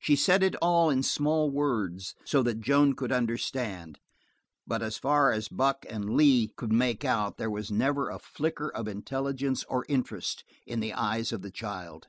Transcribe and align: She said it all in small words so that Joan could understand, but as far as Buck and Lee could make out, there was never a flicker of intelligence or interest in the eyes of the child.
She 0.00 0.16
said 0.16 0.42
it 0.42 0.56
all 0.56 0.90
in 0.90 1.04
small 1.04 1.48
words 1.48 2.16
so 2.24 2.42
that 2.42 2.58
Joan 2.58 2.94
could 2.96 3.12
understand, 3.12 4.00
but 4.66 4.82
as 4.82 4.98
far 4.98 5.30
as 5.30 5.46
Buck 5.46 5.86
and 5.88 6.16
Lee 6.16 6.48
could 6.56 6.72
make 6.72 7.04
out, 7.04 7.36
there 7.38 7.48
was 7.48 7.70
never 7.70 8.10
a 8.10 8.18
flicker 8.18 8.70
of 8.70 8.88
intelligence 8.88 9.62
or 9.68 9.86
interest 9.88 10.42
in 10.66 10.80
the 10.80 10.92
eyes 10.94 11.30
of 11.30 11.42
the 11.42 11.52
child. 11.52 12.08